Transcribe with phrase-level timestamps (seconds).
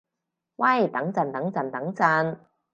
[0.55, 2.39] 喂等陣等陣等陣